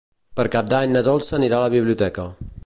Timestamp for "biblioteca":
1.75-2.27